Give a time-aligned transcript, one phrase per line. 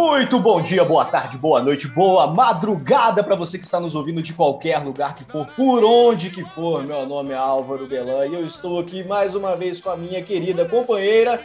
[0.00, 4.22] Muito bom dia, boa tarde, boa noite, boa madrugada para você que está nos ouvindo
[4.22, 6.84] de qualquer lugar que for, por onde que for.
[6.84, 10.22] Meu nome é Álvaro Belan e eu estou aqui mais uma vez com a minha
[10.22, 11.42] querida companheira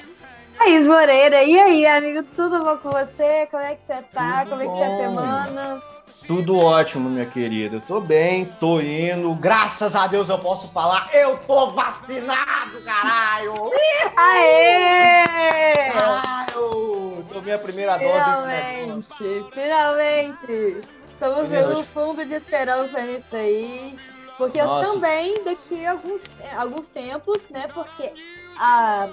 [0.57, 1.43] Thaís Moreira.
[1.43, 3.47] E aí, amigo, tudo bom com você?
[3.49, 4.45] Como é que você tá?
[4.45, 5.83] Tudo Como é que tá a semana?
[6.27, 7.77] Tudo ótimo, minha querida.
[7.77, 9.33] Eu tô bem, tô indo.
[9.35, 11.09] Graças a Deus eu posso falar.
[11.13, 13.71] Eu tô vacinado, caralho!
[14.15, 15.89] Aê!
[15.91, 17.25] Caralho!
[17.33, 19.45] Tomei a primeira finalmente, dose.
[19.51, 20.81] Finalmente!
[21.11, 23.97] Estamos vendo um fundo de esperança nisso aí.
[24.37, 24.87] Porque Nossa.
[24.87, 26.21] eu também, daqui a alguns,
[26.57, 27.67] alguns tempos, né?
[27.73, 28.11] Porque
[28.59, 29.09] a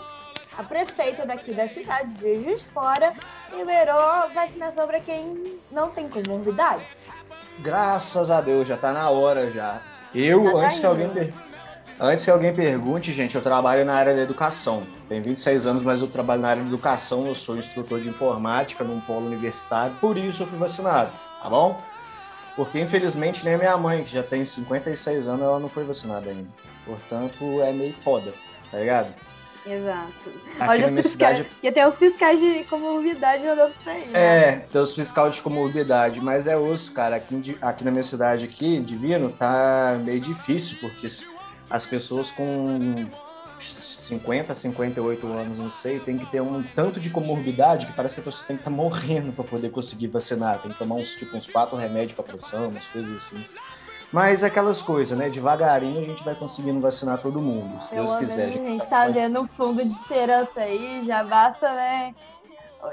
[0.56, 3.14] a prefeita daqui da cidade de Juiz Fora
[3.52, 6.86] liberou vacinação para quem não tem comorbidades.
[7.60, 9.80] Graças a Deus, já tá na hora já.
[10.14, 11.30] Eu, tá antes, que alguém,
[12.00, 14.84] antes que alguém pergunte, gente, eu trabalho na área da educação.
[15.08, 17.26] Tenho 26 anos, mas eu trabalho na área da educação.
[17.26, 21.80] Eu sou instrutor de informática num polo universitário, por isso eu fui vacinado, tá bom?
[22.56, 26.28] Porque infelizmente nem a minha mãe, que já tem 56 anos, ela não foi vacinada
[26.28, 26.48] ainda.
[26.84, 28.34] Portanto, é meio foda,
[28.70, 29.14] tá ligado?
[29.66, 30.30] Exato.
[30.58, 31.36] Aqui Olha os fiscais.
[31.38, 31.56] Cidade...
[31.62, 34.06] E até os fiscais de comorbidade andando pra aí.
[34.08, 34.20] Né?
[34.20, 37.16] É, tem os fiscais de comorbidade, mas é osso, cara.
[37.16, 41.06] Aqui, aqui na minha cidade, aqui, Divino, tá meio difícil, porque
[41.68, 43.06] as pessoas com
[43.58, 48.20] 50, 58 anos, não sei, tem que ter um tanto de comorbidade que parece que
[48.20, 50.60] a pessoa tem que estar tá morrendo para poder conseguir vacinar.
[50.60, 53.44] Tem que tomar uns, tipo, uns quatro remédios para pressão, umas coisas assim.
[54.12, 55.28] Mas aquelas coisas, né?
[55.28, 58.48] Devagarinho a gente vai conseguindo vacinar todo mundo, se Deus quiser.
[58.48, 62.14] A gente está vendo um fundo de esperança aí, já basta, né?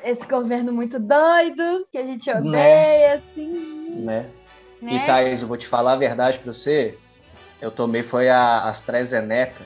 [0.03, 2.39] Esse governo muito doido, que a gente né?
[2.39, 3.13] odeia, né?
[3.13, 4.01] assim.
[4.01, 4.29] Né?
[4.81, 4.93] né?
[4.93, 6.97] E Thaís, eu vou te falar a verdade pra você.
[7.59, 9.65] Eu tomei foi a AstraZeneca.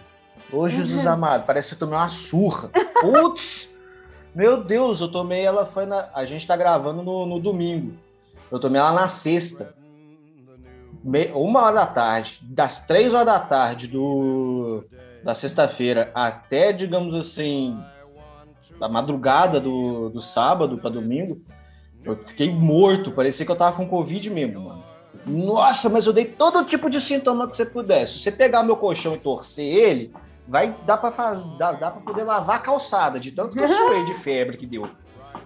[0.54, 1.12] Ô, Jesus uhum.
[1.12, 2.70] amado, parece que eu tomei uma surra.
[3.02, 3.70] Putz!
[4.34, 6.10] Meu Deus, eu tomei ela foi na.
[6.14, 7.94] A gente tá gravando no, no domingo.
[8.50, 9.74] Eu tomei ela na sexta
[11.04, 14.84] uma hora da tarde, das três horas da tarde do,
[15.24, 17.78] da sexta-feira até, digamos assim,
[18.80, 21.42] da madrugada do, do sábado para domingo,
[22.04, 24.84] eu fiquei morto, parecia que eu tava com Covid mesmo, mano.
[25.26, 28.14] Nossa, mas eu dei todo tipo de sintoma que você pudesse.
[28.14, 30.12] Se você pegar meu colchão e torcer ele,
[30.48, 33.68] vai dar para fazer, dá, dá para poder lavar a calçada, de tanto que eu
[33.68, 34.88] suei de febre que deu.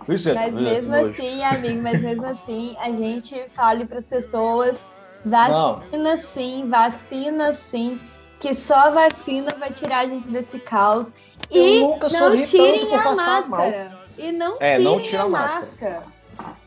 [0.08, 4.78] Isso é, mas mesmo assim, amigo, mas mesmo assim, a gente fale para as pessoas
[5.26, 6.18] Vacina não.
[6.18, 8.00] sim, vacina sim.
[8.40, 11.08] Que só a vacina vai tirar a gente desse caos.
[11.50, 13.90] Eu e nunca não tirem a máscara.
[13.90, 14.00] Mal.
[14.18, 15.60] E não é, tirem não tira a máscara.
[15.60, 16.04] máscara.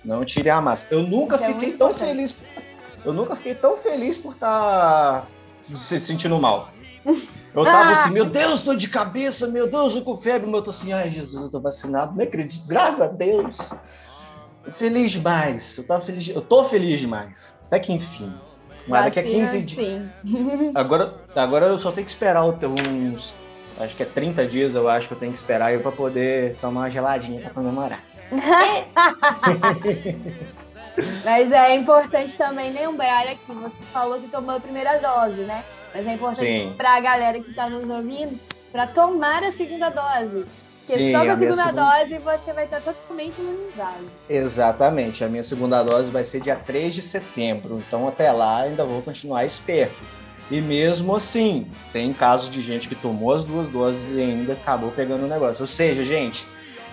[0.05, 0.97] Não tirem a máscara.
[0.97, 2.09] Eu nunca Isso é fiquei é tão importante.
[2.09, 2.35] feliz.
[3.05, 5.27] Eu nunca fiquei tão feliz por estar tá
[5.77, 6.69] se sentindo mal.
[7.55, 7.93] Eu tava ah.
[7.93, 10.93] assim, meu Deus, tô de cabeça, meu Deus, eu com febre, mas eu tô assim,
[10.93, 13.73] ai Jesus, eu tô vacinado, não acredito, graças a Deus.
[14.73, 17.59] Feliz demais, eu tava feliz, eu tô feliz demais.
[17.67, 18.33] Até que enfim.
[18.89, 20.03] Mas daqui a 15 dias.
[20.75, 23.37] Agora, agora eu só tenho que esperar uns.
[23.79, 26.57] Acho que é 30 dias, eu acho que eu tenho que esperar eu para poder
[26.57, 28.03] tomar uma geladinha para comemorar.
[31.25, 35.65] Mas é importante também lembrar aqui, você falou que tomou a primeira dose, né?
[35.95, 38.37] Mas é importante para a galera que está nos ouvindo
[38.73, 40.45] para tomar a segunda dose.
[40.89, 44.05] Porque Sim, só com a, segunda, segunda dose você vai estar totalmente imunizado.
[44.27, 45.23] Exatamente.
[45.23, 47.83] A minha segunda dose vai ser dia 3 de setembro.
[47.87, 49.95] Então até lá ainda vou continuar esperto.
[50.51, 54.91] E mesmo assim, tem casos de gente que tomou as duas doses e ainda acabou
[54.91, 55.61] pegando o negócio.
[55.61, 56.47] Ou seja, gente,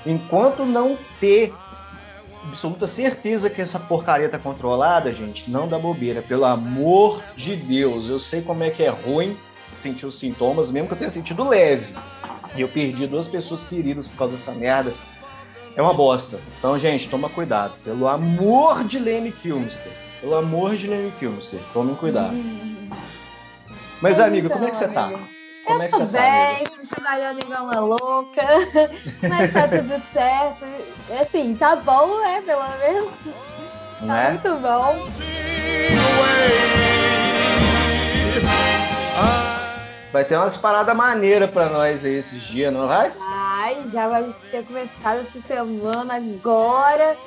[0.06, 1.54] enquanto não ter
[2.44, 6.22] absoluta certeza que essa porcaria tá controlada, gente, não dá bobeira.
[6.22, 8.10] Pelo amor de Deus.
[8.10, 9.38] Eu sei como é que é ruim
[9.72, 11.94] sentir os sintomas, mesmo que eu tenha sentido leve.
[12.56, 14.94] E eu perdi duas pessoas queridas por causa dessa merda.
[15.76, 16.40] É uma bosta.
[16.58, 17.74] Então, gente, toma cuidado.
[17.84, 19.92] Pelo amor de Lenny Kilmister.
[20.22, 21.60] Pelo amor de Lenny Kilmister.
[21.74, 22.36] Tomem cuidado.
[24.02, 25.12] Mas, amiga, então, como é que você tá?
[25.66, 28.44] Como eu é que você bem, tá, trabalhando igual uma louca,
[29.28, 30.64] mas tá tudo certo.
[31.20, 32.42] Assim, tá bom, né?
[32.46, 33.12] Pelo menos.
[34.00, 34.30] Tá né?
[34.32, 35.10] muito bom.
[40.16, 43.10] Vai ter umas paradas maneiras pra nós aí esses dias, não vai?
[43.10, 47.18] Vai, já vai ter começado essa semana agora.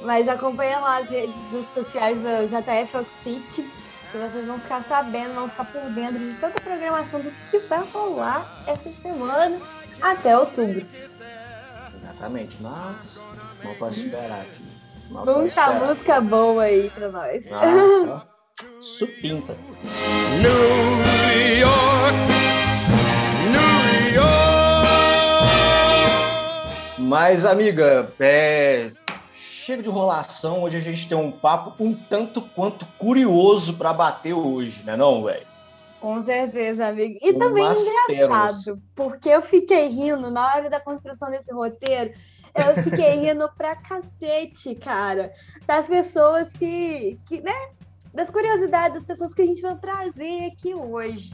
[0.00, 1.34] Mas acompanha lá as redes
[1.74, 3.70] sociais da JF Oxfit,
[4.10, 7.58] que vocês vão ficar sabendo, vão ficar por dentro de toda a programação do que
[7.58, 9.60] vai rolar essa semana
[10.00, 10.86] até outubro.
[12.02, 12.62] Exatamente.
[12.62, 13.20] Nossa,
[13.62, 14.70] não posso esperar, filho.
[15.10, 17.44] Muita música boa aí pra nós.
[17.44, 18.26] Nossa,
[18.80, 19.54] supinta.
[20.40, 21.97] New York
[27.08, 28.92] Mas, amiga, é...
[29.32, 30.62] chega de enrolação.
[30.62, 35.24] Hoje a gente tem um papo um tanto quanto curioso para bater hoje, né, não,
[35.24, 35.46] velho?
[36.02, 37.16] Com certeza, amigo.
[37.22, 42.12] E também engraçado, porque eu fiquei rindo na hora da construção desse roteiro.
[42.54, 45.32] Eu fiquei rindo pra cacete, cara.
[45.66, 47.70] Das pessoas que, que, né?
[48.12, 51.32] Das curiosidades das pessoas que a gente vai trazer aqui hoje.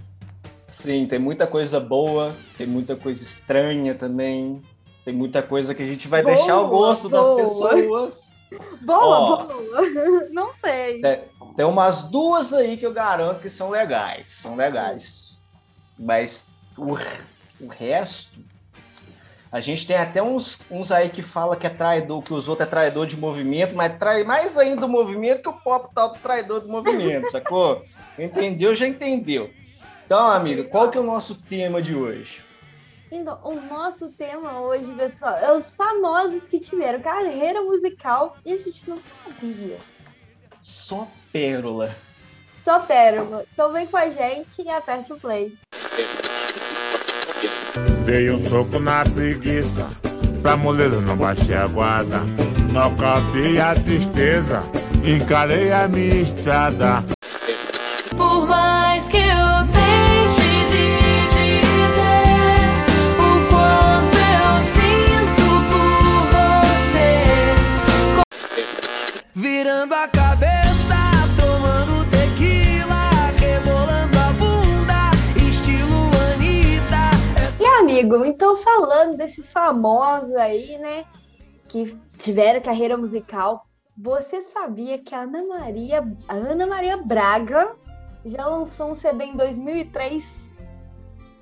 [0.68, 4.62] Sim, tem muita coisa boa, tem muita coisa estranha também.
[5.04, 7.22] Tem muita coisa que a gente vai boa, deixar ao gosto boa.
[7.22, 8.32] das pessoas.
[8.80, 9.62] Boa, Ó, boa.
[10.32, 11.00] Não sei.
[11.00, 11.20] Tem,
[11.56, 14.30] tem umas duas aí que eu garanto que são legais.
[14.30, 15.36] São legais.
[15.98, 16.46] Mas
[16.76, 16.96] o,
[17.60, 18.38] o resto.
[19.52, 22.66] A gente tem até uns, uns aí que fala que é traidor, que os outros
[22.66, 26.18] é traidor de movimento, mas trai mais ainda o movimento que o pop tal do
[26.18, 27.84] traidor do movimento, sacou?
[28.18, 28.74] Entendeu?
[28.74, 29.50] Já entendeu.
[30.04, 32.43] Então, amiga, qual que é o nosso tema de hoje?
[33.16, 38.56] Então, o nosso tema hoje, pessoal, é os famosos que tiveram carreira musical e a
[38.56, 39.78] gente não sabia.
[40.60, 41.94] Só pérola.
[42.50, 43.44] Só pérola.
[43.52, 45.56] Então vem com a gente e aperte o play.
[48.04, 49.88] Dei um soco na preguiça,
[50.42, 52.18] pra mulher não baixei a guarda.
[52.72, 54.64] Nocauteei a tristeza,
[55.04, 57.13] encarei a minha estrada.
[69.84, 70.96] Virando a cabeça,
[71.38, 77.62] tomando tequila, rebolando a bunda, estilo Anitta.
[77.62, 81.04] E amigo, então falando desses famosos aí, né,
[81.68, 83.66] que tiveram carreira musical,
[83.96, 87.76] você sabia que a Ana Maria, a Ana Maria Braga
[88.24, 90.46] já lançou um CD em 2003?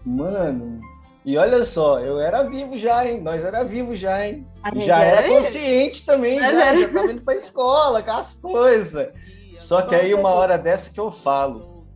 [0.05, 0.81] Mano,
[1.25, 3.21] e olha só, eu era vivo já, hein?
[3.21, 4.47] Nós era vivo já, hein?
[4.85, 6.81] Já era, consciente também, já, era...
[6.81, 9.09] já tava indo pra escola com as coisas.
[9.59, 11.87] Só que aí uma hora dessa que eu falo.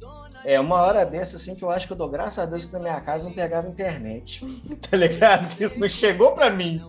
[0.44, 2.72] É uma hora dessa assim que eu acho que eu dou graças a Deus que
[2.72, 4.44] na minha casa não pegava internet.
[4.88, 5.56] Tá ligado?
[5.56, 6.80] Que isso não chegou pra mim.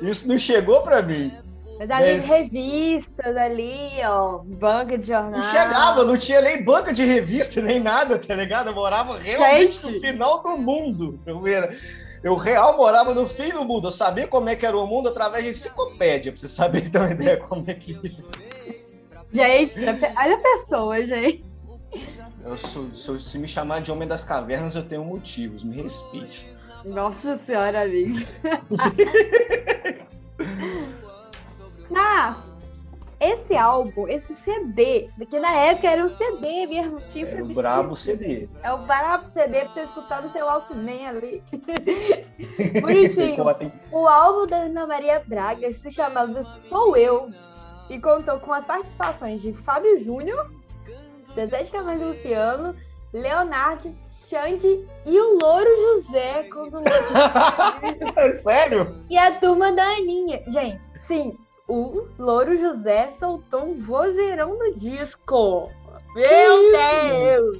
[0.00, 1.32] Isso não chegou pra mim.
[1.78, 2.26] Mas ali Mas...
[2.26, 5.32] revistas ali, ó, banca de jornal.
[5.32, 8.70] Não chegava, não tinha nem banca de revista, nem nada, tá ligado?
[8.70, 9.94] Eu morava realmente Gente.
[9.94, 11.20] no final do mundo.
[11.26, 11.76] Eu, era,
[12.22, 13.88] eu real morava no fim do mundo.
[13.88, 16.98] Eu sabia como é que era o mundo através de enciclopédia, pra você saber ter
[16.98, 17.92] uma ideia como é que.
[19.32, 21.44] Gente, olha a pessoa, gente.
[22.42, 26.48] Eu sou, sou, se me chamar de Homem das Cavernas, eu tenho motivos, me respeite.
[26.84, 28.16] Nossa senhora, amigo.
[31.90, 32.36] Mas
[33.18, 37.96] esse álbum, esse CD, que na época era um CD mesmo, tinha é o brabo
[37.96, 38.48] CD.
[38.62, 41.42] É o brabo CD pra você escutar no seu Walkman ali.
[42.80, 43.42] Bonitinho.
[43.90, 47.30] o álbum da Ana Maria Braga se chamava Sou Eu
[47.88, 50.50] e contou com as participações de Fábio Júnior,
[51.34, 52.76] Zezé de Camargo Luciano,
[53.14, 53.94] Leonardo,
[54.28, 56.42] Xande e o Louro José.
[56.52, 56.82] Quando...
[58.42, 59.04] Sério?
[59.08, 60.42] E a turma da Aninha.
[60.48, 61.34] Gente, sim,
[61.68, 65.70] o Louro José soltou um vozeirão no disco.
[66.14, 67.58] Meu Deus!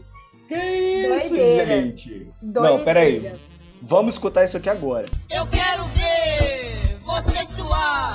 [0.48, 1.66] Que isso, Doideira.
[1.66, 2.32] gente?
[2.40, 2.76] Doideira.
[2.78, 3.34] Não, peraí.
[3.82, 5.06] Vamos escutar isso aqui agora.
[5.30, 8.14] Eu quero ver você suar,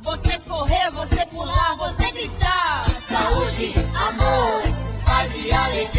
[0.00, 2.88] você correr, você pular, você gritar.
[3.02, 3.74] Saúde,
[4.08, 4.62] amor,
[5.04, 5.97] paz e alegria,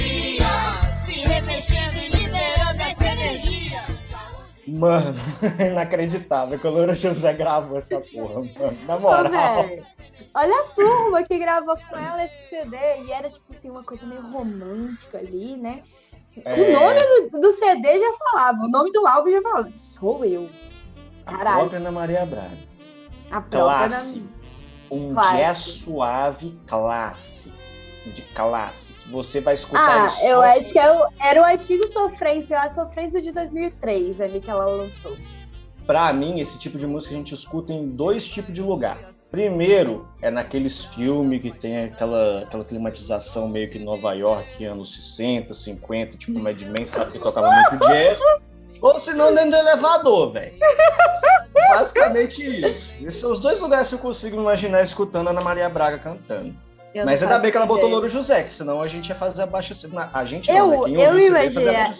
[4.69, 5.15] Mano,
[5.59, 8.77] inacreditável que o Loura José gravou essa porra, mano.
[8.85, 9.65] Na moral.
[10.33, 12.77] olha a turma que gravou com ela esse CD.
[13.05, 15.83] E era, tipo assim, uma coisa meio romântica ali, né?
[16.45, 16.53] É...
[16.53, 19.71] O nome do, do, CD já falava, o nome do álbum já falava.
[19.71, 20.49] Sou eu.
[21.25, 21.49] Caralho.
[21.49, 22.57] A própria Ana Maria Braga.
[23.31, 24.23] A própria Classe.
[24.91, 25.37] Um classe.
[25.37, 27.58] jazz suave clássico
[28.05, 31.87] de classe, que você vai escutar Ah, eu acho que é o, era o antigo
[31.87, 35.15] Sofrência, a Sofrência de 2003 ali que ela lançou.
[35.85, 38.97] Pra mim, esse tipo de música a gente escuta em dois tipos de lugar.
[39.31, 45.53] Primeiro, é naqueles filmes que tem aquela, aquela climatização meio que Nova York, anos 60,
[45.53, 48.19] 50, tipo Mad Men, sabe que tocava muito jazz.
[48.81, 50.53] Ou se não, dentro do elevador, velho.
[51.69, 52.93] Basicamente isso.
[52.99, 56.55] Esses são os dois lugares que eu consigo imaginar escutando a Ana Maria Braga cantando.
[56.93, 59.43] Eu Mas ainda bem que ela botou Louro José, que senão a gente ia fazer
[59.43, 59.73] abaixo
[60.13, 61.05] A gente eu, não, né?
[61.05, 61.91] eu, imagina,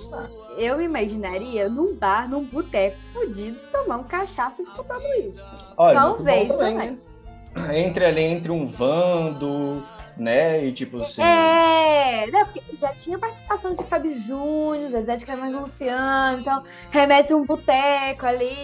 [0.58, 5.54] eu imaginaria num bar, num boteco fudido, tomando cachaça escutando isso.
[5.78, 6.78] Olha, Talvez também.
[6.78, 7.86] também.
[7.86, 9.84] Entre ali, entre um Vando,
[10.20, 10.66] né?
[10.66, 11.22] E tipo assim.
[11.22, 12.46] É, né?
[12.46, 18.26] Porque já tinha participação de Fábio Júnior, Zezé de Camargo Luciano, então remete um boteco
[18.26, 18.56] ali,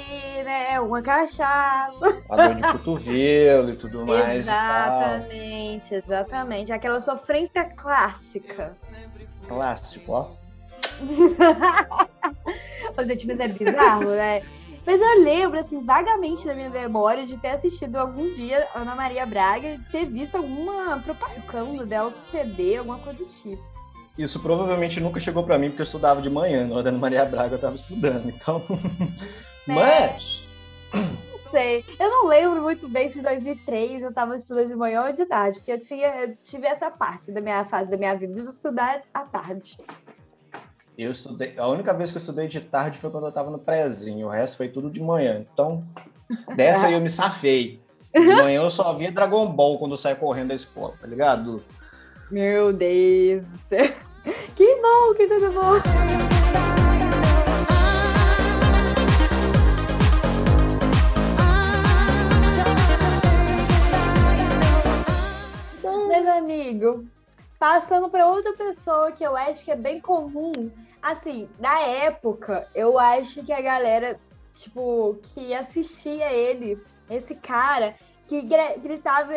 [0.44, 0.80] né?
[0.80, 2.24] Uma cachaça.
[2.30, 4.48] A dor de cotovelo e tudo mais.
[4.48, 6.72] Exatamente, exatamente.
[6.72, 8.76] Aquela sofrência clássica.
[9.48, 10.32] Clássico, ó.
[12.98, 14.42] Ô, gente, mas é bizarro, né?
[14.86, 19.26] Mas eu lembro, assim, vagamente da minha memória de ter assistido algum dia Ana Maria
[19.26, 23.64] Braga e ter visto alguma propaganda dela pro CD, alguma coisa do tipo.
[24.18, 27.00] Isso provavelmente nunca chegou para mim, porque eu estudava de manhã, na hora da Ana
[27.00, 28.62] Maria Braga eu tava estudando, então.
[29.68, 29.74] É.
[29.74, 30.44] Mas.
[30.94, 31.84] Não sei.
[32.00, 35.26] Eu não lembro muito bem se em 2003 eu tava estudando de manhã ou de
[35.26, 38.42] tarde, porque eu, tinha, eu tive essa parte da minha fase da minha vida de
[38.42, 39.76] estudar à tarde.
[40.98, 41.54] Eu estudei.
[41.58, 44.28] A única vez que eu estudei de tarde foi quando eu tava no prézinho.
[44.28, 45.46] O resto foi tudo de manhã.
[45.52, 45.84] Então,
[46.56, 47.82] dessa aí eu me safei.
[48.14, 51.62] De manhã eu só via Dragon Ball quando eu saio correndo da escola, tá ligado?
[52.32, 53.94] Meu Deus do céu.
[54.56, 55.84] Que bom, que boa.
[66.08, 67.06] Mas, amigo,
[67.60, 70.72] passando para outra pessoa que eu acho que é bem comum,
[71.02, 74.20] assim, na época, eu acho que a galera,
[74.52, 77.96] tipo, que assistia ele, esse cara,
[78.28, 78.42] que
[78.82, 79.34] gritava,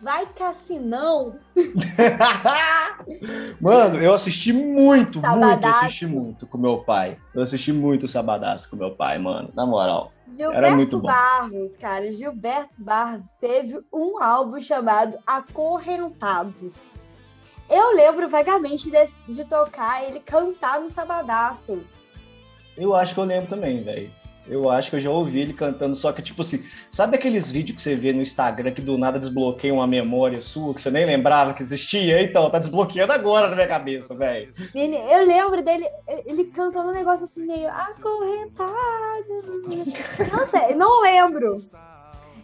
[0.00, 1.38] vai Cassinão,
[3.60, 5.84] Mano, eu assisti muito, muito, eu Sabadaço.
[5.84, 7.18] assisti muito com meu pai.
[7.34, 9.50] Eu assisti muito Sabadaço com meu pai, mano.
[9.54, 10.12] Na moral.
[10.36, 11.08] Gilberto muito bom.
[11.08, 16.94] Barros, cara, Gilberto Barros teve um álbum chamado Acorrentados.
[17.68, 21.80] Eu lembro vagamente de, de tocar ele cantar no Sabadaço.
[22.76, 24.10] Eu acho que eu lembro também, velho.
[24.46, 27.76] Eu acho que eu já ouvi ele cantando, só que, tipo assim, sabe aqueles vídeos
[27.76, 31.04] que você vê no Instagram que do nada desbloqueiam uma memória sua, que você nem
[31.04, 32.22] lembrava que existia?
[32.22, 34.50] Então, tá desbloqueando agora na minha cabeça, velho.
[34.74, 35.84] Eu lembro dele,
[36.24, 38.72] ele cantando um negócio assim meio acorrentado.
[40.32, 41.62] Não sei, não lembro.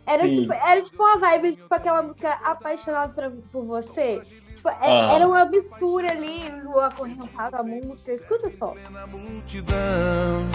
[0.07, 0.43] Era Sim.
[0.43, 4.21] tipo, era tipo uma vibe, tipo aquela música Apaixonado por, por Você.
[4.65, 5.13] Tipo, é- Ah.
[5.15, 8.13] era uma mistura ali, o acorrentado, a música.
[8.13, 8.75] Escuta só.
[9.13, 10.49] Multidão,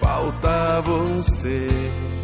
[0.00, 1.68] falta você.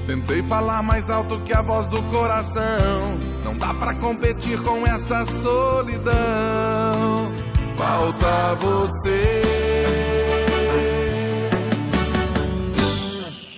[0.05, 3.15] Tentei falar mais alto que a voz do coração.
[3.45, 6.13] Não dá pra competir com essa solidão.
[7.77, 9.41] Falta você.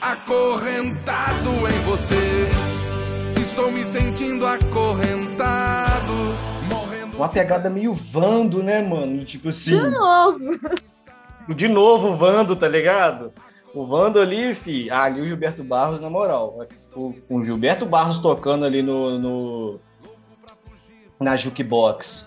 [0.00, 2.49] Acorrentado em você.
[3.40, 6.14] Estou me sentindo acorrentado.
[7.19, 9.25] Uma pegada meio Vando, né, mano?
[9.25, 9.77] Tipo assim.
[9.79, 10.39] De novo.
[11.55, 13.33] De novo o Vando, tá ligado?
[13.75, 16.67] O Vando ali, fi, ah, ali o Gilberto Barros, na moral.
[16.95, 19.81] O, o Gilberto Barros tocando ali no, no-
[21.21, 22.27] na jukebox.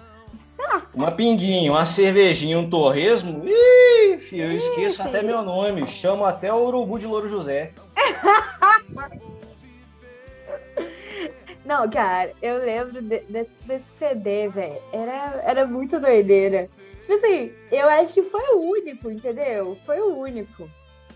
[0.93, 3.43] Uma pinguinha, uma cervejinha, um torresmo.
[3.45, 5.87] Ih, fi, eu esqueço até meu nome.
[5.87, 7.71] Chamo até o Urubu de Louro José.
[11.63, 14.81] Não, cara, eu lembro de- desse, desse CD, velho.
[14.91, 16.69] Era, era muito doideira.
[16.99, 19.77] Tipo assim, eu acho que foi o único, entendeu?
[19.85, 20.71] Foi o único.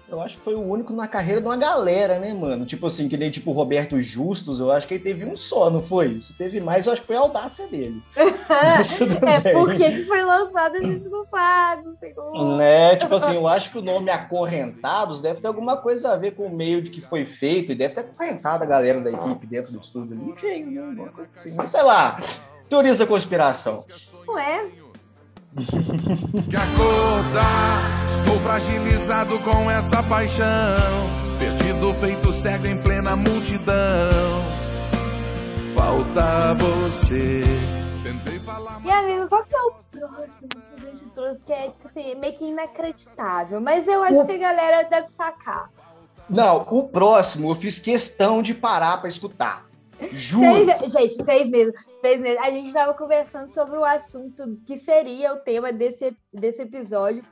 [0.07, 2.65] Eu acho que foi o único na carreira de uma galera, né, mano?
[2.65, 5.69] Tipo assim, que nem tipo o Roberto Justus, eu acho que ele teve um só,
[5.69, 6.19] não foi?
[6.19, 8.01] Se teve mais, eu acho que foi a audácia dele.
[9.25, 12.57] É porque que foi lançado, a gente não sabe, senhor.
[12.57, 12.95] Né?
[12.95, 16.45] Tipo assim, eu acho que o nome Acorrentados deve ter alguma coisa a ver com
[16.45, 19.71] o meio de que foi feito e deve ter acorrentado a galera da equipe dentro
[19.71, 20.31] do estúdio ali.
[20.31, 21.09] Enfim, né?
[21.35, 21.53] Assim.
[21.53, 22.19] Mas sei lá,
[22.69, 23.85] teorias da conspiração.
[24.27, 24.84] Não é?
[26.49, 28.19] Que acordar.
[28.19, 30.45] Estou fragilizado com essa paixão.
[31.39, 34.49] Perdido, feito cego em plena multidão.
[35.73, 37.41] Falta você.
[38.03, 41.71] Tentei falar E amigo, qual que é o próximo que a gente trouxe que é
[41.85, 43.61] assim, meio que inacreditável?
[43.61, 45.69] Mas eu acho O- que a galera deve sacar.
[46.29, 49.65] Não, o próximo eu fiz questão de parar pra escutar.
[50.11, 50.65] Juro.
[50.79, 51.73] Fez- gente, fez mesmo,
[52.05, 52.43] fez mesmo.
[52.43, 57.23] A gente estava conversando sobre o assunto que seria o tema desse, desse episódio.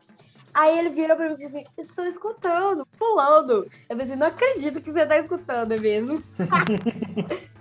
[0.52, 3.68] Aí ele virou pra mim e disse assim: Estou escutando, pulando.
[3.88, 6.24] Eu pensei, não acredito que você tá escutando mesmo.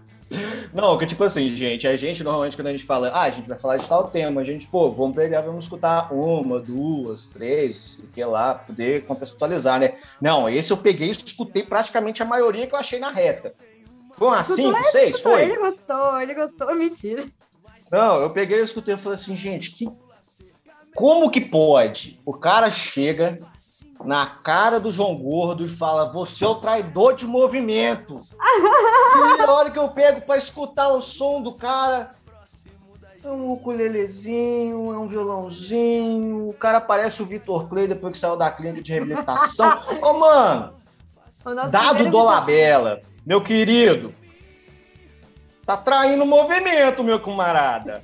[0.72, 3.46] Não, que tipo assim, gente, a gente normalmente quando a gente fala, ah, a gente
[3.46, 7.98] vai falar de tal tema, a gente, pô, vamos pegar, vamos escutar uma, duas, três,
[8.02, 9.92] o que lá, poder contextualizar, né?
[10.18, 13.54] Não, esse eu peguei e escutei praticamente a maioria que eu achei na reta.
[14.12, 15.42] Foi umas Escutou, cinco, seis, Escutou, foi?
[15.42, 17.24] Ele gostou, ele gostou, mentira.
[17.90, 19.86] Não, eu peguei e escutei e falei assim, gente, que...
[20.94, 22.20] como que pode?
[22.24, 23.38] O cara chega
[24.04, 28.16] na cara do João Gordo e fala, você é o traidor de movimento.
[29.38, 32.12] e a hora que eu pego pra escutar o som do cara,
[33.22, 36.48] É um ukulelezinho, é um violãozinho.
[36.48, 39.82] O cara parece o Vitor Clay depois que saiu da clínica de reabilitação.
[40.02, 40.74] Ô, mano,
[41.70, 44.14] dado Dolabella, meu querido,
[45.64, 48.02] tá traindo o movimento, meu camarada.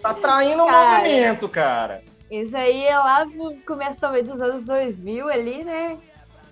[0.00, 2.02] Tá traindo o movimento, cara.
[2.30, 5.98] Isso aí é lá no começo talvez dos anos 2000 ali, né?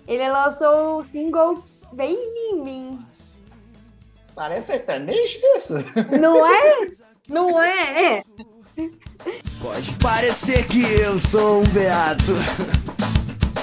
[0.07, 1.61] Ele lançou o single
[1.93, 3.05] Vem em mim.
[4.33, 5.73] Parece sertanejo isso?
[6.19, 6.91] Não é?
[7.27, 8.17] Não é?
[8.17, 8.23] É.
[9.61, 12.31] Pode parecer que eu sou um beato.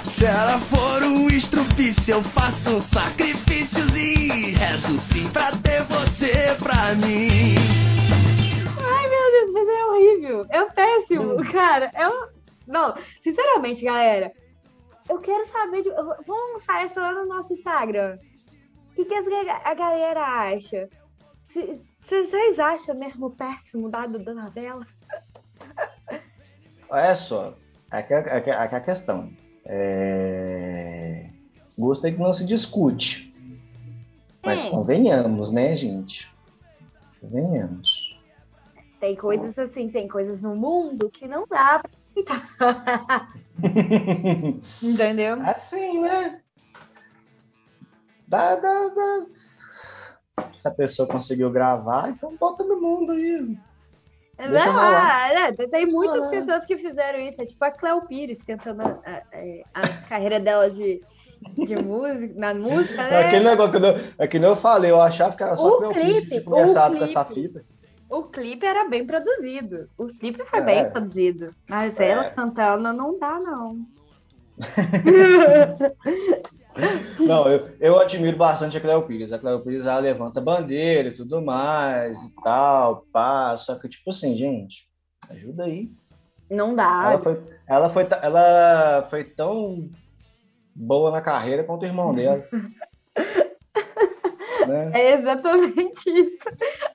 [0.09, 6.57] Se ela for um estrupício, eu faço um sacrifícios e rezo sim pra ter você
[6.59, 7.55] pra mim.
[8.83, 10.47] Ai, meu Deus, mas é horrível.
[10.49, 11.91] É péssimo, cara.
[11.93, 12.29] É um...
[12.67, 14.33] Não, sinceramente, galera,
[15.11, 15.83] eu quero saber.
[15.83, 15.91] De...
[15.91, 18.17] Vamos lançar essa lá no nosso Instagram.
[18.91, 20.89] O que, que a galera acha?
[22.03, 24.87] Vocês acham mesmo péssimo dado da novela?
[26.89, 27.55] Olha só,
[27.91, 29.31] aqui é, aqui é a questão.
[29.69, 31.27] É...
[31.79, 33.33] Gosto é que não se discute.
[34.45, 34.71] Mas é.
[34.71, 36.29] convenhamos, né, gente?
[37.21, 38.19] Convenhamos.
[38.99, 43.33] Tem coisas assim, tem coisas no mundo que não dá pra aceitar.
[44.83, 45.37] Entendeu?
[45.41, 46.41] Assim, né?
[48.27, 49.27] Dá, dá, dá.
[50.53, 53.57] Se a pessoa conseguiu gravar, então bota no mundo aí.
[54.39, 55.53] É né?
[55.69, 56.31] Tem muitas ah.
[56.31, 57.43] pessoas que fizeram isso.
[57.43, 59.23] É tipo a Cleo Pires tentando a,
[59.75, 61.03] a, a carreira dela de,
[61.57, 63.23] de música, na música, né?
[63.23, 65.79] É aquele negócio que eu, é que nem eu falei, eu achava que era só
[65.79, 67.65] o clipe, começado com essa fita.
[68.09, 69.91] O clipe era bem produzido.
[69.99, 70.63] O clipe foi é.
[70.63, 71.55] bem produzido.
[71.69, 72.09] Mas é.
[72.09, 73.85] ela cantando não dá, não.
[77.19, 79.33] Não, eu, eu admiro bastante a Cleo Pires.
[79.33, 83.57] A Cleo Pires ela levanta bandeira e tudo mais e tal, pá.
[83.57, 84.87] Só que, tipo assim, gente,
[85.31, 85.91] ajuda aí.
[86.51, 87.13] Não dá.
[87.13, 89.91] Ela foi, ela foi, ela foi tão
[90.75, 92.43] boa na carreira quanto o irmão dela.
[94.67, 94.93] né?
[94.95, 96.49] É exatamente isso.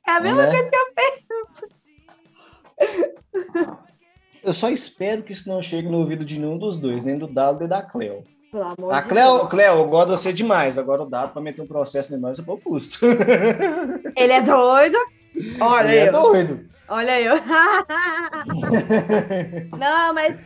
[0.07, 0.51] É a mesma né?
[0.51, 1.83] coisa que eu penso.
[4.43, 7.27] Eu só espero que isso não chegue no ouvido de nenhum dos dois, nem do
[7.27, 8.23] Dado nem da Cleo.
[8.53, 9.49] Pelo amor a de Cleo, Deus.
[9.49, 10.77] Cleo, eu gosto de você demais.
[10.77, 12.99] Agora o dado para meter um processo em nós é por custo.
[14.15, 14.95] Ele é doido.
[15.59, 16.69] Olha Ele é doido.
[16.87, 17.25] Olha aí.
[19.75, 20.37] Não, mas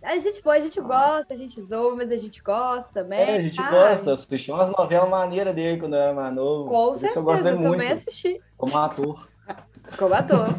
[0.00, 3.18] a gente, pô, a gente gosta, a gente zoa, mas a gente gosta também.
[3.18, 3.68] É, a gente ah.
[3.68, 4.12] gosta.
[4.12, 6.70] Assisti umas novelas maneiras dele quando eu era mais novo.
[6.70, 8.40] Com certeza, eu, gosto eu muito, também assisti.
[8.56, 9.26] Como ator.
[9.98, 10.50] Como ator.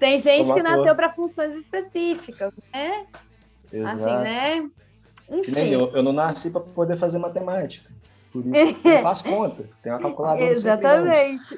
[0.00, 0.76] Tem gente como que ator.
[0.76, 3.06] nasceu para funções específicas, né?
[3.72, 3.96] Exato.
[3.96, 4.68] Assim, né?
[5.32, 5.70] Enfim.
[5.70, 7.90] Eu, eu não nasci para poder fazer matemática.
[8.30, 9.64] Por isso eu faço conta.
[9.82, 10.44] Tem uma calculadora.
[10.44, 11.56] Exatamente.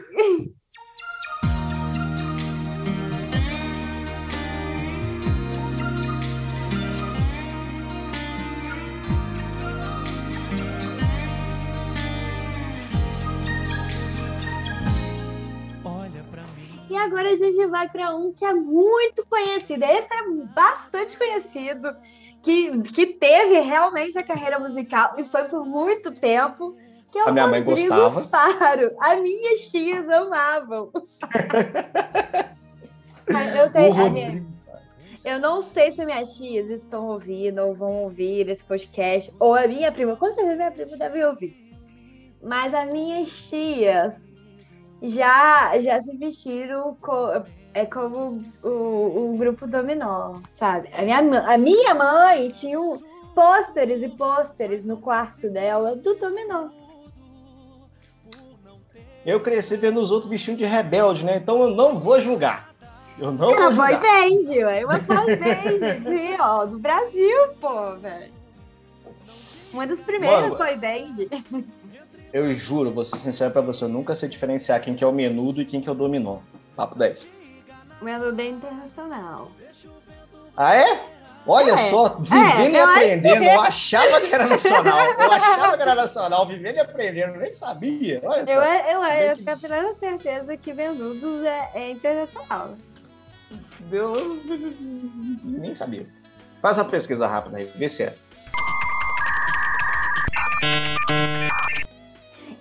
[16.89, 19.83] E agora a gente vai para um que é muito conhecido.
[19.83, 21.89] Esse é bastante conhecido
[22.45, 26.77] que, que teve realmente a carreira musical e foi por muito tempo.
[27.11, 28.21] Que é a minha Rodrigo mãe gostava.
[28.25, 28.95] Faro.
[29.01, 30.93] As minhas tias amavam.
[33.57, 34.45] eu, tenho, minha,
[35.25, 39.67] eu não sei se minhas tias estão ouvindo ou vão ouvir esse podcast, ou a
[39.67, 41.57] minha prima, com certeza minha prima deve ouvir.
[42.43, 44.35] Mas as minhas tias
[45.03, 46.95] já, já se vestiram
[47.75, 50.89] é como o, o grupo Dominó, sabe?
[50.97, 53.01] A minha, a minha mãe tinha um,
[53.35, 56.69] pôsteres e pôsteres no quarto dela do Dominó.
[59.27, 61.39] Eu cresci vendo os outros vestindo de rebelde, né?
[61.39, 62.73] Então eu não vou julgar.
[63.19, 64.01] Eu não Era vou julgar.
[64.01, 64.85] boy band, ué.
[64.85, 68.33] Uma boy band de, ó, do Brasil, pô, velho.
[69.73, 71.65] Uma das primeiras Mano, boy band.
[72.33, 75.13] Eu juro, vou ser sincero pra você, eu nunca sei diferenciar quem que é o
[75.13, 76.39] menudo e quem que é o dominó.
[76.77, 77.44] Papo 10.
[78.03, 79.51] Menudo é internacional.
[80.57, 81.15] Ah, é?
[81.47, 81.77] Olha é.
[81.77, 83.45] só, vivendo é, e aprendendo.
[83.45, 84.99] Eu achava que era nacional.
[84.99, 88.21] Eu achava que era nacional, vivendo e aprendendo, nem sabia.
[88.25, 88.53] Olha eu, só.
[88.53, 92.75] eu, eu, eu tenho certeza que Menudos é, é internacional.
[93.93, 94.41] Eu
[95.45, 96.07] nem sabia.
[96.63, 98.15] Faz uma pesquisa rápida aí, vê se é.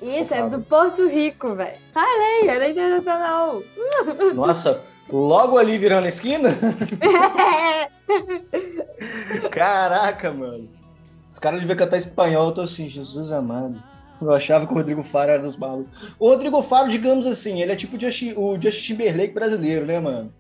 [0.02, 1.78] Isso, é do Porto Rico, velho.
[1.93, 3.63] Falei, era internacional.
[4.36, 6.50] Nossa, Logo ali virando a esquina?
[9.52, 10.70] Caraca, mano.
[11.30, 13.82] Os caras deviam cantar espanhol, eu tô assim, Jesus amado.
[14.22, 16.13] Eu achava que o Rodrigo Faro era dos malucos.
[16.20, 20.00] O Rodrigo Faro, digamos assim, ele é tipo o Justin, o Justin Timberlake brasileiro, né,
[20.00, 20.32] mano?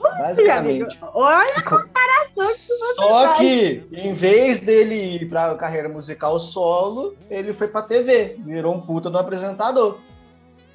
[0.00, 0.98] Basicamente.
[1.12, 1.92] Olha a comparação
[2.34, 3.38] que você Só faz.
[3.38, 8.80] que, em vez dele ir pra carreira musical solo, ele foi pra TV, virou um
[8.80, 9.98] puta do apresentador.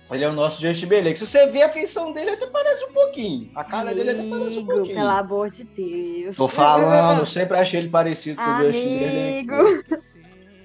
[0.10, 1.20] Ele é o nosso Justin Timberlake.
[1.20, 3.52] Se você vê a feição dele, até parece um pouquinho.
[3.56, 4.96] A cara dele até parece um Amigo, pouquinho.
[4.96, 6.36] pelo amor de Deus.
[6.36, 9.50] Tô falando, eu sempre achei ele parecido com o Justin Timberlake.
[9.52, 9.84] Amigo.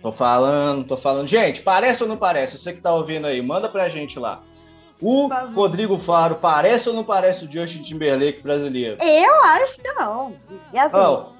[0.01, 1.29] Tô falando, tô falando.
[1.29, 2.59] Gente, parece ou não parece?
[2.59, 4.43] Você que tá ouvindo aí, manda pra gente lá.
[5.01, 5.29] O.
[5.55, 8.97] Rodrigo Faro parece ou não parece o Justin Timberlake brasileiro?
[9.01, 10.37] Eu acho que não.
[10.73, 11.31] E assim, Ó,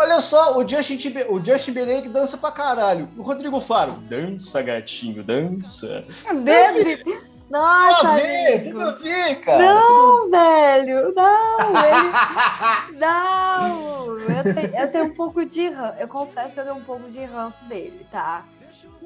[0.00, 3.08] olha só, o Justin, Timber, o Justin Timberlake dança pra caralho.
[3.16, 6.04] O Rodrigo Faro, dança, gatinho, dança.
[6.44, 7.31] Pedro.
[7.52, 8.70] Nossa, Tudo a ver, amigo.
[8.70, 9.58] tudo a ver, cara.
[9.74, 12.96] Não, velho, não, ele...
[12.98, 16.84] não, eu tenho, eu tenho um pouco de ranço, eu confesso que eu tenho um
[16.84, 18.42] pouco de ranço dele, tá?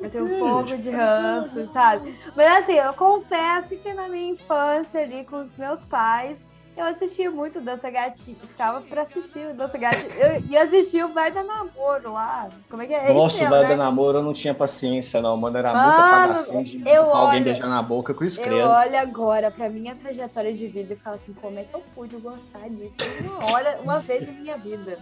[0.00, 2.16] Eu tenho um pouco de ranço, sabe?
[2.36, 7.30] Mas assim, eu confesso que na minha infância ali com os meus pais, eu assistia
[7.30, 11.42] muito Dança Gatinho, ficava pra assistir o Dança Gatinho, eu, e assistia o Vai da
[11.42, 13.12] Namoro lá, como é que é?
[13.12, 13.84] Nossa, o Isso Vai mesmo, da né?
[13.84, 15.56] namoro eu não tinha paciência, não, mano.
[15.56, 18.62] Era muita apagação de eu com alguém olho- beijar na boca com Eu escreve.
[18.62, 22.16] olho agora pra minha trajetória de vida e falo assim, como é que eu pude
[22.16, 24.98] gostar disso uma hora, uma vez na minha vida?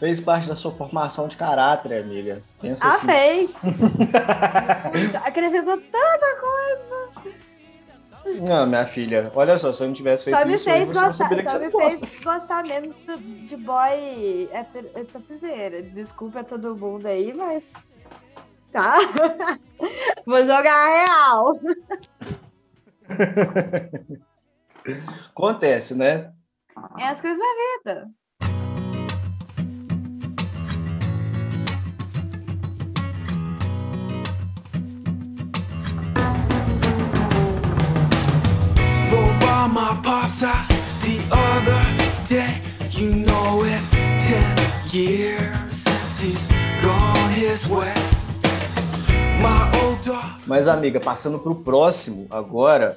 [0.00, 2.38] Fez parte da sua formação de caráter, amiga.
[2.60, 3.06] Pensa Ah, assim.
[3.06, 3.50] fez!
[5.24, 6.85] Acrescentou tanta coisa.
[8.42, 10.94] Não, minha filha, olha só, se eu não tivesse feito Só me isso, fez você
[11.00, 12.06] não gostar, só me fez gosta.
[12.24, 15.82] gostar menos do- de boy hétero- heteropiseira.
[15.82, 17.72] Desculpa a todo mundo aí, mas.
[18.72, 18.96] Tá?
[20.26, 21.60] Vou jogar a real.
[25.30, 26.32] Acontece, né?
[26.98, 28.10] É as coisas da vida.
[39.72, 40.68] My pop's house
[41.02, 41.82] the other
[42.28, 42.60] day.
[42.92, 44.56] You know it's ten
[44.92, 46.46] years since he's
[46.82, 47.92] gone his way.
[49.42, 50.40] My old dog.
[50.46, 52.96] Mas, amiga, passando pro próximo agora.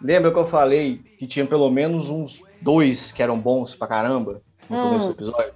[0.00, 4.40] Lembra que eu falei que tinha pelo menos uns dois que eram bons pra caramba
[4.68, 4.82] no Hum.
[4.88, 5.52] começo do episódio?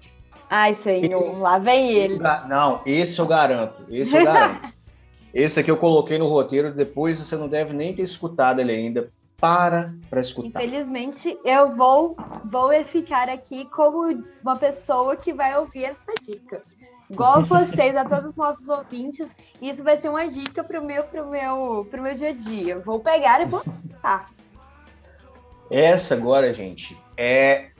[0.48, 2.20] Ai, senhor, lá vem ele.
[2.48, 3.82] Não, esse eu garanto.
[3.90, 4.72] Esse eu garanto.
[5.35, 9.11] esse aqui eu coloquei no roteiro, depois você não deve nem ter escutado ele ainda.
[9.38, 10.64] Para pra escutar.
[10.64, 16.62] Infelizmente, eu vou, vou ficar aqui como uma pessoa que vai ouvir essa dica.
[17.11, 21.27] Igual vocês, a todos os nossos ouvintes, isso vai ser uma dica pro meu, pro
[21.29, 22.75] meu, pro meu dia a dia.
[22.75, 24.27] Eu Vou pegar e vou escutar.
[25.70, 27.70] Essa agora, gente, é.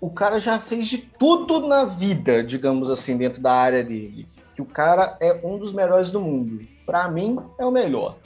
[0.00, 4.26] O cara já fez de tudo na vida, digamos assim, dentro da área dele.
[4.52, 6.66] Que o cara é um dos melhores do mundo.
[6.84, 8.16] Pra mim, é o melhor.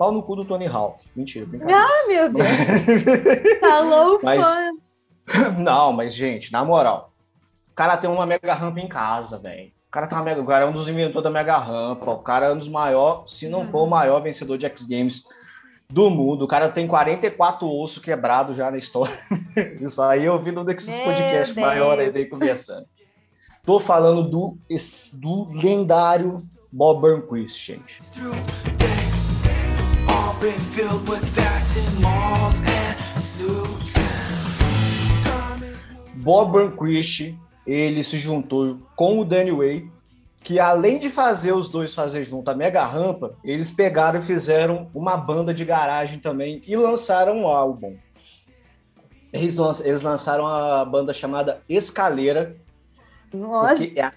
[0.00, 1.04] Pau no cu do Tony Hawk.
[1.14, 1.78] Mentira, brincadeira.
[1.78, 2.48] Ah, meu Deus!
[3.60, 4.72] Falou Mas- fã.
[5.60, 7.12] Não, mas, gente, na moral.
[7.70, 9.70] O cara tem uma mega rampa em casa, velho.
[9.88, 10.40] O cara uma mega.
[10.40, 12.12] O cara é um dos inventores da mega rampa.
[12.12, 15.22] O cara é um dos maiores, se não for o maior vencedor de X Games
[15.90, 16.46] do mundo.
[16.46, 19.18] O cara tem 44 ossos quebrados já na história.
[19.82, 22.86] Isso aí eu vi num desses podcasts maiores aí daí conversando.
[23.66, 24.56] Tô falando do,
[25.20, 28.00] do lendário Bob Burnquist, gente.
[36.14, 37.34] Bob Burnquist,
[37.66, 39.90] ele se juntou com o Danny Way,
[40.42, 44.88] que além de fazer os dois fazer junto a Mega Rampa, eles pegaram e fizeram
[44.94, 47.96] uma banda de garagem também e lançaram um álbum.
[49.32, 52.56] Eles, lan- eles lançaram a banda chamada Escaleira,
[53.32, 54.12] Nossa, é,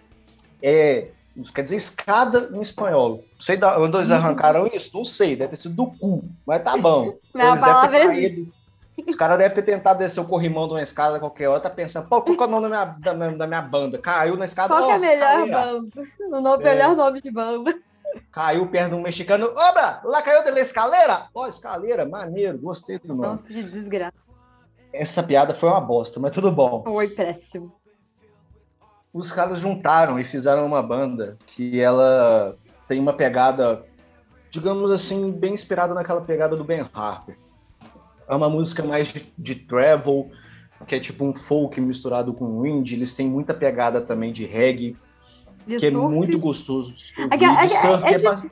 [0.61, 3.23] é- isso quer dizer escada em espanhol.
[3.33, 6.77] Não sei onde eles arrancaram isso, não sei, deve ter sido do cu, mas tá
[6.77, 7.15] bom.
[7.33, 8.53] Não, a Eles ter palavra caído-
[9.07, 12.07] Os caras devem ter tentado descer o corrimão de uma escada qualquer hora, tá pensando,
[12.07, 13.97] pô, qual que é o nome da minha, da minha, da minha banda?
[13.97, 16.01] Caiu na escada, qual que é a melhor banda?
[16.29, 16.69] O nome, É.
[16.69, 17.73] melhor nome de banda.
[18.31, 21.25] Caiu perto de um mexicano, obra, lá caiu da escaleira?
[21.33, 23.21] Ó, escaleira, maneiro, gostei do nome.
[23.29, 24.13] Nossa, que desgraça.
[24.93, 26.83] Essa piada foi uma bosta, mas tudo bom.
[26.83, 27.73] Foi péssimo.
[29.13, 32.55] Os caras juntaram e fizeram uma banda que ela
[32.87, 33.85] tem uma pegada,
[34.49, 37.37] digamos assim, bem inspirada naquela pegada do Ben Harper.
[38.27, 40.31] É uma música mais de, de travel,
[40.87, 42.95] que é tipo um folk misturado com indie.
[42.95, 44.97] Eles têm muita pegada também de reggae,
[45.67, 46.13] De que é surf.
[46.13, 46.93] muito gostoso.
[47.29, 48.51] Aquela- De aquela- surf, é é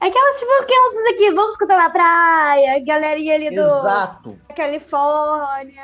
[0.00, 4.38] Aquelas, tipo, aquelas aqui, vamos escutar na praia, galerinha ali do Exato.
[4.54, 5.82] Califórnia.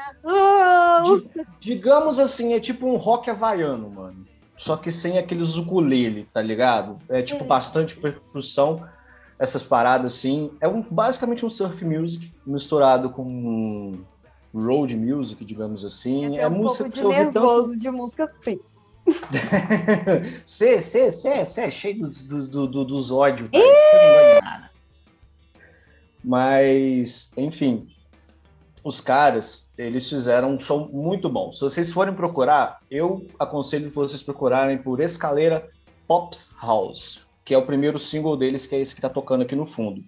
[1.05, 4.25] Di- digamos assim, é tipo um rock havaiano, mano.
[4.57, 6.99] só que sem aqueles ukulele, tá ligado?
[7.09, 8.87] É tipo bastante percussão,
[9.37, 10.53] essas paradas assim.
[10.61, 13.93] É um, basicamente um surf music misturado com
[14.55, 16.39] road music, digamos assim.
[16.39, 17.83] É, um música pouco de nervoso tanto.
[17.83, 18.61] de música, sim.
[20.45, 23.65] Você é cheio dos, dos, dos, dos ódios, cara.
[23.65, 24.71] Você não gosta de nada.
[26.25, 27.87] Mas, enfim,
[28.83, 31.53] os caras, eles fizeram um som muito bom.
[31.53, 35.69] Se vocês forem procurar, eu aconselho que vocês procurarem por Escaleira
[36.07, 39.55] Pops House, que é o primeiro single deles, que é esse que tá tocando aqui
[39.55, 40.05] no fundo.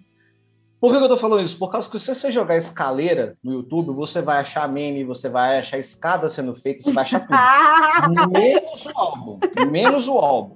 [0.79, 1.57] Por que eu tô falando isso?
[1.57, 5.57] Por causa que se você jogar escaleira no YouTube, você vai achar meme, você vai
[5.57, 8.29] achar escada sendo feita, você vai achar tudo.
[8.31, 9.39] menos o álbum.
[9.71, 10.55] Menos o álbum.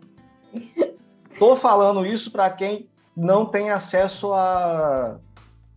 [1.39, 5.17] Tô falando isso para quem não tem acesso a,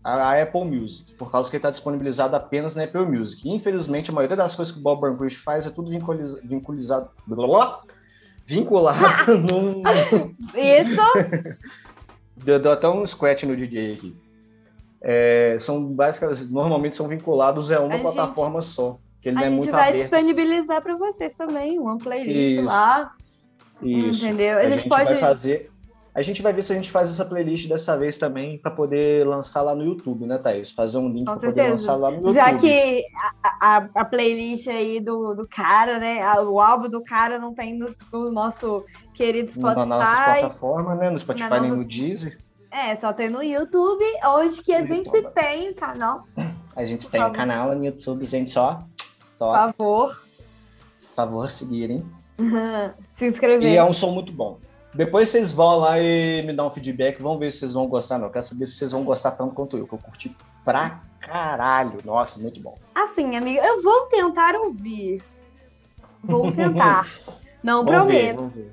[0.04, 3.48] a Apple Music, por causa que ele está disponibilizado apenas na Apple Music.
[3.48, 7.80] Infelizmente, a maioria das coisas que o Bob Burnquist faz é tudo vinculiza- vinculizado, blá,
[8.44, 9.82] vinculado num...
[10.54, 11.00] Isso,
[12.36, 14.23] Deu, deu até um scratch no DJ aqui.
[15.06, 18.96] É, são basicamente, normalmente são vinculados a uma A gente- plataforma só.
[19.20, 19.96] Que ele a é gente muito vai aberto.
[20.10, 22.62] disponibilizar para vocês também uma playlist Isso.
[22.64, 23.12] lá,
[23.82, 24.24] Isso.
[24.26, 24.58] entendeu?
[24.58, 25.70] A, gente, vai fazer.
[26.14, 29.26] A gente vai ver se a gente faz essa playlist dessa vez também para poder
[29.26, 30.70] lançar lá no YouTube, né, Thaís?
[30.70, 32.34] Fazer um link para poder lançar lá no YouTube.
[32.34, 33.02] Já que
[33.42, 36.22] a, a, a playlist aí do, do cara, né?
[36.22, 40.40] a- o álbum do cara não tem no, no nosso querido na nossa Spotify.
[40.40, 41.10] plataforma, né?
[41.10, 42.38] No Spotify nem nossa- no Deezer.
[42.74, 45.32] É, só tem no YouTube, onde que a gente YouTube.
[45.32, 46.24] tem o canal,
[46.74, 47.36] A gente Por tem um favor.
[47.36, 48.82] canal no YouTube, gente, só.
[49.38, 50.22] por favor,
[51.06, 52.04] por favor, seguirem.
[53.12, 53.68] se inscrever.
[53.68, 54.58] E é um som muito bom.
[54.92, 58.18] Depois vocês vão lá e me dão um feedback, vão ver se vocês vão gostar,
[58.18, 58.26] não.
[58.26, 61.98] Eu quero saber se vocês vão gostar tanto quanto eu, que eu curti pra caralho.
[62.04, 62.76] Nossa, muito bom.
[62.92, 65.22] Assim, amiga, eu vou tentar ouvir.
[66.24, 67.06] Vou tentar.
[67.62, 68.36] Não ver, prometo.
[68.36, 68.72] vamos ver.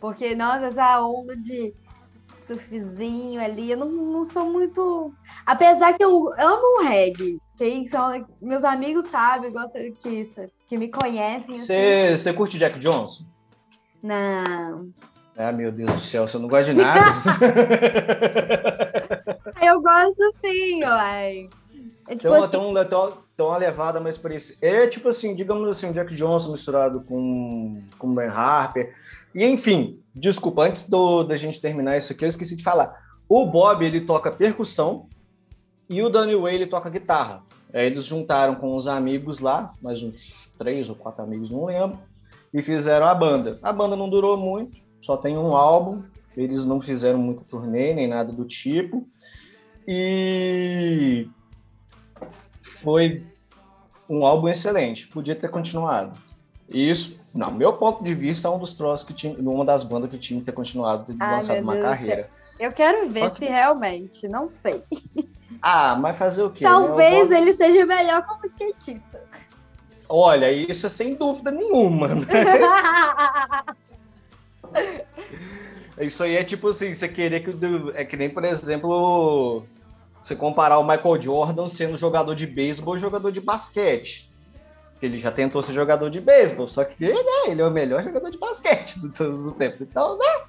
[0.00, 1.72] Porque, nossa, essa onda de
[2.46, 5.12] surfzinho ali, eu não, não sou muito.
[5.44, 7.38] Apesar que eu amo um reggae.
[7.56, 10.28] Quem são meus amigos sabem, gostam que,
[10.68, 11.54] que me conhecem.
[11.54, 11.64] assim.
[11.64, 13.24] Você você curte Jack Johnson?
[14.02, 14.90] Não.
[15.36, 17.00] Ah, meu Deus do céu, você não gosta de nada?
[19.60, 21.48] Eu gosto sim, uai.
[22.08, 22.98] É tipo uma, assim, tem, um, tem,
[23.36, 24.58] tem uma levada mais parecida.
[24.62, 28.92] É tipo assim, digamos assim, o Jack Johnson misturado com com o Ben Harper.
[29.34, 32.96] E enfim, desculpa, antes do, da gente terminar isso aqui, eu esqueci de falar.
[33.28, 35.06] O Bob, ele toca percussão
[35.88, 37.42] e o Danny Way, ele toca guitarra.
[37.74, 41.98] Aí eles juntaram com os amigos lá, mais uns três ou quatro amigos, não lembro,
[42.54, 43.58] e fizeram a banda.
[43.62, 46.02] A banda não durou muito, só tem um álbum,
[46.34, 49.06] eles não fizeram muita turnê, nem nada do tipo.
[49.86, 51.28] E
[52.66, 53.24] foi
[54.08, 56.18] um álbum excelente, podia ter continuado.
[56.68, 60.10] Isso, no meu ponto de vista, é um dos troços que tinha, uma das bandas
[60.10, 62.28] que tinha que ter continuado, Ai, lançado uma Deus carreira.
[62.58, 64.82] eu quero ver que- se realmente, não sei.
[65.62, 66.64] Ah, mas fazer o quê?
[66.64, 69.22] Talvez ele seja melhor como skatista.
[70.08, 72.08] Olha, isso é sem dúvida nenhuma.
[72.14, 72.26] né?
[75.98, 77.50] Isso aí é tipo assim, você querer que.
[77.50, 79.64] o- É que nem, por exemplo,
[80.20, 84.30] você comparar o Michael Jordan sendo jogador de beisebol e jogador de basquete.
[85.00, 87.14] Ele já tentou ser jogador de beisebol, só que né,
[87.46, 89.82] ele é o melhor jogador de basquete de todos os tempos.
[89.82, 90.44] Então, né?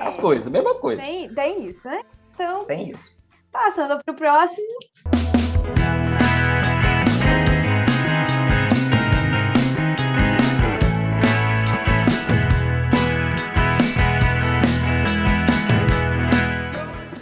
[0.00, 1.02] As coisas, mesma coisa.
[1.02, 2.00] tem, tem isso, né?
[2.34, 3.16] Então, Tem isso.
[3.50, 4.66] passando pro próximo.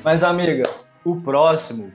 [0.04, 0.62] Mas, amiga,
[1.06, 1.92] o próximo,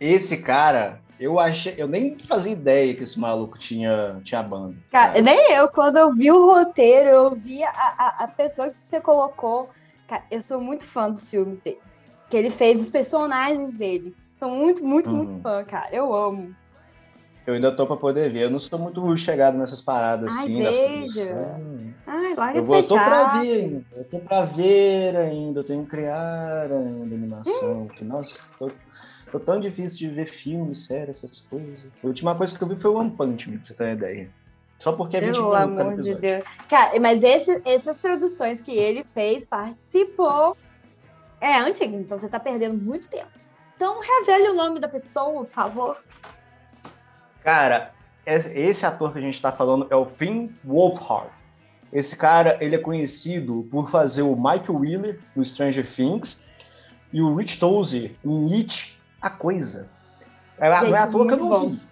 [0.00, 1.74] esse cara, eu achei.
[1.76, 4.74] Eu nem fazia ideia que esse maluco tinha, tinha banda.
[4.90, 8.76] Cara, nem eu, quando eu vi o roteiro, eu vi a, a, a pessoa que
[8.76, 9.68] você colocou.
[10.08, 11.78] Cara, eu sou muito fã dos filmes dele.
[12.30, 14.16] Que ele fez os personagens dele.
[14.34, 15.16] Sou muito, muito, Uhum.
[15.16, 15.94] muito fã, cara.
[15.94, 16.56] Eu amo.
[17.50, 18.44] Eu ainda tô pra poder ver.
[18.44, 21.18] Eu não sou muito chegado nessas paradas Ai, assim, das.
[22.06, 23.84] Ai, larga Eu, vou, eu tô pra ver ainda.
[23.96, 25.60] Eu tô pra ver ainda.
[25.60, 27.88] Eu tenho que criar ainda animação.
[27.88, 28.70] Que, nossa, tô,
[29.32, 31.88] tô tão difícil de ver filme, série, essas coisas.
[32.02, 33.92] A última coisa que eu vi foi o One Punch Man, pra você ter uma
[33.94, 34.30] ideia.
[34.78, 36.14] Só porque é 20 Pelo minutos cada amor de.
[36.14, 36.44] Deus.
[36.68, 40.56] Cara, mas esse- essas produções que ele fez, participou.
[41.40, 43.30] É antigo, então você tá perdendo muito tempo.
[43.74, 46.04] Então revele o nome da pessoa, por favor.
[47.42, 47.92] Cara,
[48.26, 51.30] es- esse ator que a gente tá falando é o Finn Wolfhard.
[51.92, 56.42] Esse cara, ele é conhecido por fazer o Michael Wheeler no Stranger Things
[57.12, 59.88] e o Rich Tozer em It, A Coisa.
[60.58, 61.68] É, não é Gente, à toa que eu não bom.
[61.70, 61.82] vi.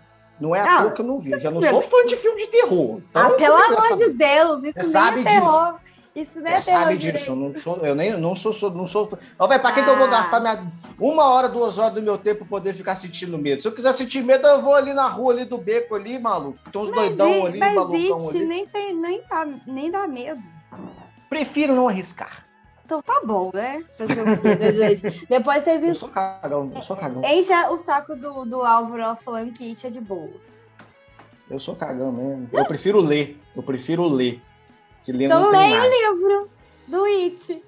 [0.40, 1.32] Não é à Ah, toa que eu não vi.
[1.32, 3.00] Eu já não sou fã de filme de terror.
[3.10, 5.80] Então, ah, pelo amor de Deus, isso Você nem é terror.
[6.16, 9.16] Isso nem é sabe disso, eu não sou, eu nem não sou, sou- não sou.
[9.38, 10.10] Ó, velho, pra que, que eu vou Ah.
[10.10, 10.66] gastar minha
[10.98, 13.62] uma hora, duas horas do meu tempo pra poder ficar sentindo medo?
[13.62, 16.58] Se eu quiser sentir medo, eu vou ali na rua ali do beco ali, maluco.
[16.72, 18.46] Tem uns Mas, doidão ali, mas malucão It ali.
[18.46, 20.42] nem, tem, nem, tá, nem dá medo.
[21.28, 22.44] Prefiro não arriscar.
[22.84, 23.84] Então tá bom, né?
[25.28, 27.22] Depois vocês Eu sou cagão, eu sou cagão.
[27.22, 30.30] enchem o saco do, do Álvaro falando que It é de boa.
[31.50, 32.48] Eu sou cagão mesmo.
[32.52, 33.38] Eu prefiro ler.
[33.54, 34.42] Eu prefiro ler.
[35.08, 36.50] Que ler Então leia o livro
[36.86, 37.62] do It.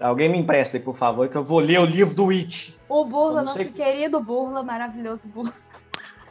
[0.00, 2.76] Alguém me empresta aí, por favor, que eu vou ler o livro do It.
[2.88, 5.52] O Burla, nosso sei- querido Burla, maravilhoso Burla.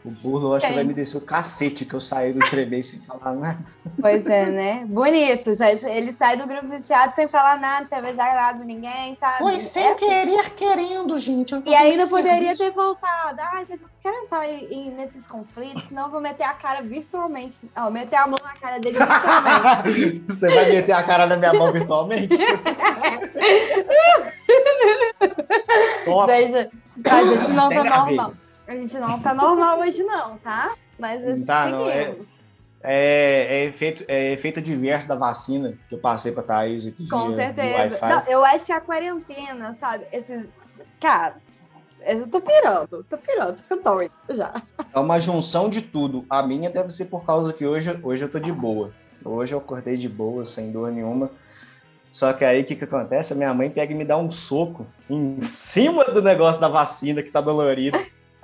[0.06, 2.84] O burro, eu acho que vai me descer o cacete que eu saí do Trebei
[2.84, 3.58] sem falar nada.
[4.00, 4.86] Pois é, né?
[4.88, 5.50] Bonito.
[5.90, 9.40] Ele sai do grupo de teatro sem falar nada, sem avisar nada de ninguém, sabe?
[9.40, 11.60] Foi sem É- querer, querendo, gente.
[11.66, 13.42] E ainda poderia ter voltado.
[13.42, 16.54] Ai, mas eu não quero entrar em- em- nesses conflitos, senão eu vou meter a
[16.54, 17.58] cara virtualmente.
[17.76, 20.24] Ó, meter a mão na cara dele virtualmente.
[20.30, 22.38] Você vai meter a cara na minha mão virtualmente?
[26.06, 26.28] Top.
[26.28, 26.70] Veja,
[27.10, 28.34] a gente não tá normal.
[28.68, 30.74] A gente não tá normal hoje, não, tá?
[30.98, 32.16] Mas tá, não, é-.
[32.88, 37.08] É, é, efeito, é efeito diverso da vacina que eu passei pra Thaís aqui.
[37.10, 38.00] Com certeza.
[38.08, 40.06] Não, eu acho que a quarentena, sabe?
[40.12, 40.46] Esses.
[41.02, 41.38] Cara,
[42.06, 44.62] eu tô pirando, tô pirando, tô doido já.
[44.94, 46.26] É uma junção de tudo.
[46.30, 48.94] A minha deve ser por causa que hoje, hoje eu tô de boa.
[49.24, 51.32] Hoje eu acordei de boa, sem dor nenhuma.
[52.12, 53.34] Só que aí o que, que acontece?
[53.34, 57.24] A minha mãe pega e me dá um soco em cima do negócio da vacina
[57.24, 57.98] que tá dolorido.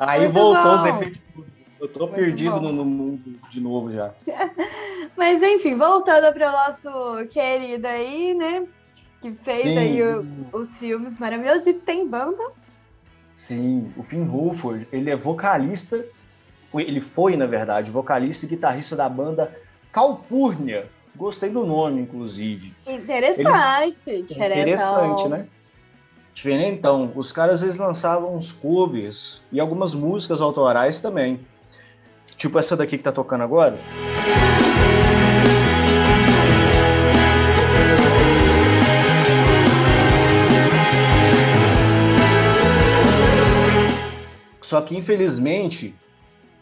[0.04, 0.88] Aí Muito voltou os bom.
[0.88, 1.48] efeitos de tudo.
[1.80, 4.14] Eu tô Muito perdido no, no mundo de novo já.
[5.16, 8.66] Mas enfim, voltando para o nosso querido aí, né?
[9.22, 9.78] Que fez Sim.
[9.78, 12.42] aí o- os filmes maravilhosos e tem banda.
[13.36, 16.04] Sim, o Finn Wolford, ele é vocalista,
[16.74, 19.56] ele foi, na verdade, vocalista e guitarrista da banda
[19.92, 20.90] Calpurnia.
[21.16, 22.74] Gostei do nome, inclusive.
[22.88, 24.62] Interessante, diferentão.
[24.62, 25.48] Interessante, né?
[26.34, 27.12] Diferentão.
[27.16, 31.40] Os caras, eles lançavam uns covers e algumas músicas autorais também.
[32.38, 33.78] Tipo essa daqui que tá tocando agora.
[44.62, 45.94] Só que, infelizmente,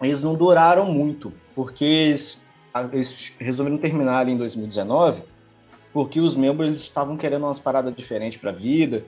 [0.01, 2.41] eles não duraram muito, porque eles,
[2.73, 5.21] a- eles resolveram terminar ali em 2019,
[5.93, 9.03] porque os membros eles estavam querendo umas paradas diferentes pra vida.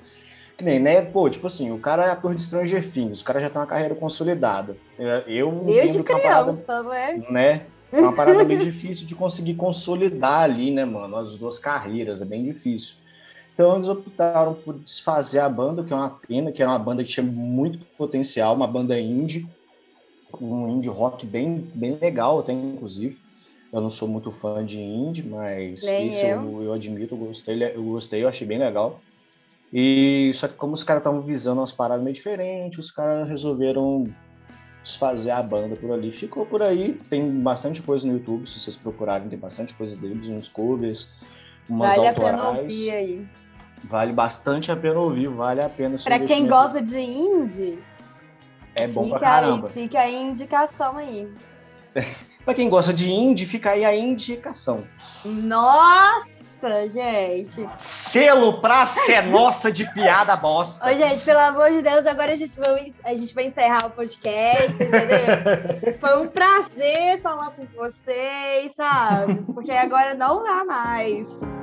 [0.61, 1.01] Que nem, né?
[1.01, 3.65] Pô, tipo assim, o cara é ator de Stranger Things, o cara já tem uma
[3.65, 4.77] carreira consolidada.
[5.25, 7.25] Eu Desde é uma parada, criança, né?
[7.31, 7.65] né?
[7.91, 11.15] É uma parada meio difícil de conseguir consolidar ali, né, mano?
[11.15, 12.97] As duas carreiras, é bem difícil.
[13.55, 17.03] Então eles optaram por desfazer a banda, que é uma pena, que era uma banda
[17.03, 19.49] que tinha muito potencial, uma banda indie,
[20.39, 23.17] um indie rock bem, bem legal até, inclusive.
[23.73, 26.61] Eu não sou muito fã de indie, mas Nem esse eu.
[26.61, 29.01] eu admito, eu gostei, eu gostei, eu achei bem legal.
[29.73, 34.05] E só que como os caras estavam visando umas paradas meio diferentes, os caras resolveram
[34.83, 36.11] desfazer a banda por ali.
[36.11, 40.27] Ficou por aí, tem bastante coisa no YouTube, se vocês procurarem, tem bastante coisa deles,
[40.29, 41.13] uns covers,
[41.69, 42.71] umas Vale a pena autorais.
[42.71, 43.27] ouvir aí.
[43.83, 45.97] Vale bastante a pena ouvir, vale a pena.
[46.03, 47.79] Pra quem gosta de indie,
[48.75, 49.69] é bom pra fica aí, caramba.
[49.69, 51.31] fica aí a indicação aí.
[52.43, 54.83] Pra quem gosta de indie, fica aí a indicação.
[55.23, 56.40] Nossa,
[56.89, 57.67] gente!
[57.77, 60.89] Selo pra ser nossa de piada bosta.
[60.89, 63.91] Ô, gente, pelo amor de Deus, agora a gente vai, a gente vai encerrar o
[63.91, 65.97] podcast, entendeu?
[65.99, 69.41] Foi um prazer falar com vocês, sabe?
[69.53, 71.60] Porque agora não dá mais.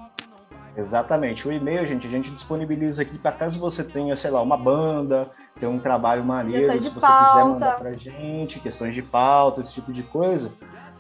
[0.78, 1.48] Exatamente.
[1.48, 5.26] O e-mail, gente, a gente disponibiliza aqui para caso você tenha, sei lá, uma banda,
[5.60, 7.30] tem um trabalho maneiro, se você pauta.
[7.30, 10.54] quiser mandar pra gente, questões de pauta, esse tipo de coisa,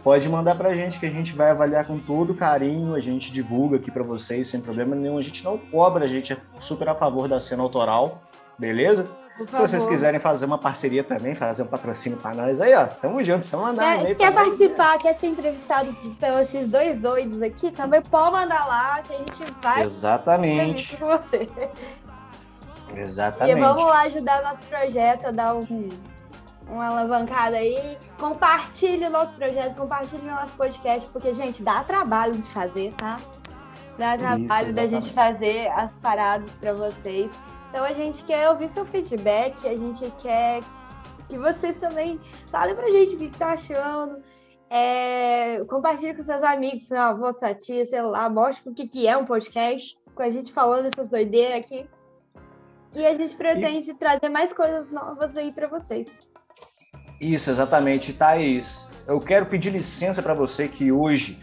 [0.03, 3.77] pode mandar pra gente que a gente vai avaliar com todo carinho, a gente divulga
[3.77, 5.19] aqui para vocês sem problema nenhum.
[5.19, 8.23] A gente não cobra, a gente é super a favor da cena autoral,
[8.57, 9.07] beleza?
[9.47, 13.23] Se vocês quiserem fazer uma parceria também, fazer um patrocínio para nós aí, ó, tamo
[13.23, 16.67] junto, só mandar um Quer, e-mail quer pra nós, participar, quer ser entrevistado pelos esses
[16.67, 21.49] dois doidos aqui, também pode mandar lá que a gente vai Exatamente, com você.
[22.95, 23.57] exatamente.
[23.57, 25.89] E vamos lá ajudar nosso projeto a dar um,
[26.67, 27.97] uma alavancada aí.
[28.19, 33.17] Compartilhe o nosso projeto, compartilhe o nosso podcast, porque, gente, dá trabalho de fazer, tá?
[33.97, 37.31] Dá trabalho da gente fazer as paradas para vocês.
[37.69, 40.61] Então a gente quer ouvir seu feedback, a gente quer
[41.27, 42.19] que vocês também
[42.51, 44.21] falem pra gente o que, tá achando.
[44.69, 49.07] É, compartilhe com seus amigos, seu avô, sua tia, sei lá, mostre o que, que
[49.07, 51.87] é um podcast, com a gente falando essas doideiras aqui.
[52.95, 56.21] E a gente pretende trazer mais coisas novas aí pra vocês.
[57.21, 58.87] Isso, exatamente, Thaís.
[59.07, 61.39] Eu quero pedir licença para você que hoje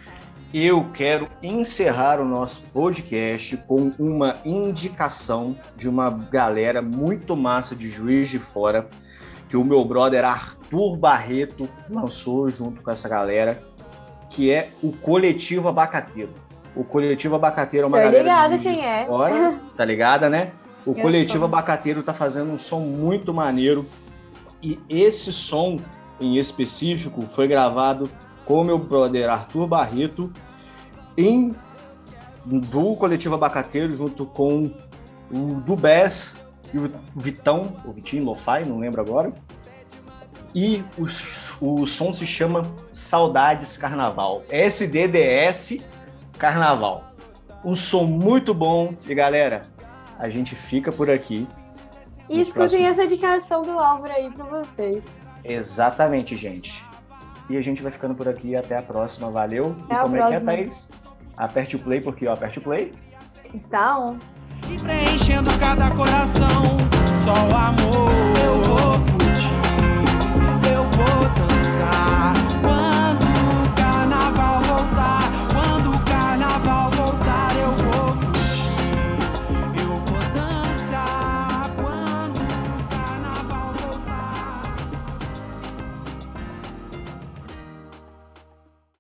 [0.59, 7.91] eu quero encerrar o nosso podcast com uma indicação de uma galera muito massa de
[7.91, 8.89] Juiz de Fora,
[9.51, 13.63] que o meu brother Arthur Barreto lançou junto com essa galera,
[14.31, 16.33] que é o Coletivo Abacateiro.
[16.75, 19.05] O Coletivo Abacateiro é uma Tô galera ligada de Juiz quem é.
[19.05, 20.53] Fora, tá ligada, né?
[20.87, 21.45] O Eu Coletivo tô.
[21.45, 23.85] Abacateiro tá fazendo um som muito maneiro
[24.63, 25.77] e esse som
[26.19, 28.09] em específico foi gravado
[28.47, 30.33] com meu brother Arthur Barreto
[31.17, 31.55] em
[32.45, 34.71] do coletivo Abacateiro junto com
[35.31, 36.37] o Dubés
[36.73, 39.33] e o Vitão, o Vitinho Lo-Fi, não lembro agora.
[40.55, 44.43] E o, o som se chama Saudades Carnaval.
[44.51, 45.83] SDDS
[46.39, 47.05] Carnaval.
[47.65, 49.63] Um som muito bom e galera,
[50.19, 51.49] a gente fica por aqui.
[52.29, 55.05] E escutem próximos- essa indicação do Álvaro aí pra vocês.
[55.45, 56.85] Exatamente, gente.
[57.49, 58.57] E a gente vai ficando por aqui.
[58.57, 59.31] Até a próxima.
[59.31, 59.77] Valeu.
[59.85, 60.41] Até e como é que é.
[60.41, 60.89] Thaís?
[61.37, 62.93] Aperte o play, porque ó, aperte o play.
[63.55, 64.19] Está on.
[64.71, 66.79] E preenchendo cada coração.
[67.15, 68.11] Só o amor
[68.43, 69.51] eu vou curtir,
[70.73, 71.56] eu vou dançar.